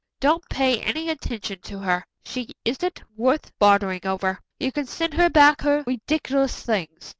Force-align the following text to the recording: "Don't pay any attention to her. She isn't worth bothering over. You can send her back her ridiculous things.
"Don't 0.19 0.43
pay 0.49 0.79
any 0.81 1.11
attention 1.11 1.59
to 1.59 1.77
her. 1.77 2.03
She 2.25 2.47
isn't 2.65 3.03
worth 3.15 3.51
bothering 3.59 4.07
over. 4.07 4.39
You 4.59 4.71
can 4.71 4.87
send 4.87 5.13
her 5.13 5.29
back 5.29 5.61
her 5.61 5.83
ridiculous 5.85 6.63
things. 6.63 7.09